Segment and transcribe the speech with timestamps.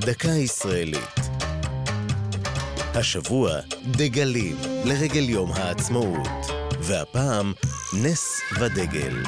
[0.00, 1.20] דקה ישראלית.
[2.94, 3.50] השבוע
[3.90, 6.28] דגלים לרגל יום העצמאות,
[6.80, 7.52] והפעם
[8.02, 9.22] נס ודגל.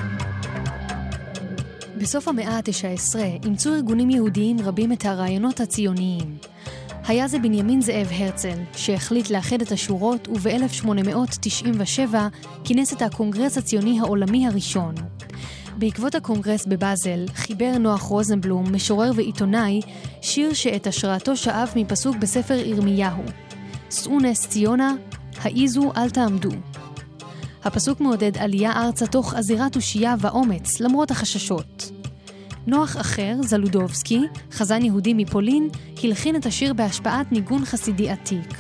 [1.97, 6.37] בסוף המאה ה-19 אימצו ארגונים יהודיים רבים את הרעיונות הציוניים.
[7.07, 12.15] היה זה בנימין זאב הרצל, שהחליט לאחד את השורות וב-1897
[12.65, 14.95] כינס את הקונגרס הציוני העולמי הראשון.
[15.79, 19.81] בעקבות הקונגרס בבאזל, חיבר נוח רוזנבלום, משורר ועיתונאי,
[20.21, 23.23] שיר שאת השראתו שאב מפסוק בספר ירמיהו:
[23.91, 24.95] שאו נס ציונה,
[25.41, 26.51] העיזו אל תעמדו.
[27.65, 31.91] הפסוק מעודד עלייה ארצה תוך עזירת תושייה ואומץ, למרות החששות.
[32.67, 34.21] נוח אחר, זלודובסקי,
[34.53, 35.69] חזן יהודי מפולין,
[36.03, 38.55] הלחין את השיר בהשפעת ניגון חסידי עתיק.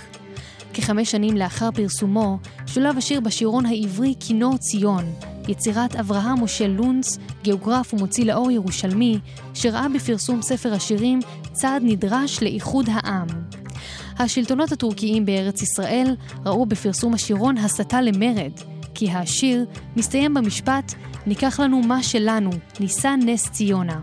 [0.74, 2.38] כחמש שנים לאחר פרסומו,
[2.74, 5.04] שולב השיר בשירון העברי כינור ציון,
[5.48, 9.18] יצירת אברהם משה לונץ, גיאוגרף ומוציא לאור ירושלמי,
[9.54, 11.20] שראה בפרסום ספר השירים
[11.52, 13.26] צעד נדרש לאיחוד העם.
[14.18, 18.52] השלטונות הטורקיים בארץ ישראל ראו בפרסום השירון הסתה למרד,
[18.94, 20.94] כי השיר מסתיים במשפט
[21.26, 24.00] ניקח לנו מה שלנו, נישא נס ציונה.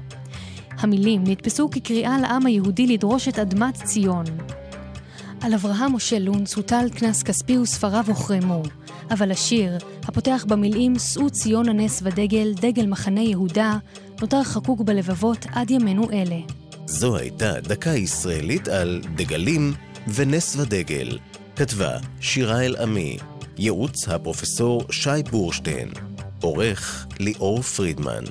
[0.80, 4.26] המילים נתפסו כקריאה לעם היהודי לדרוש את אדמת ציון.
[5.42, 8.64] על אברהם משה לונץ הוטל קנס כספי וספריו הוחרמו,
[9.12, 13.78] אבל השיר, הפותח במילים שאו ציון הנס ודגל, דגל מחנה יהודה,
[14.22, 16.38] נותר חקוק בלבבות עד ימינו אלה.
[16.86, 19.74] זו הייתה דקה ישראלית על דגלים
[20.08, 21.18] ונס ודגל.
[21.56, 23.18] כתבה שירה אל-עמי,
[23.58, 25.90] ייעוץ הפרופסור שי בורשטיין,
[26.42, 28.24] עורך ליאור פרידמן.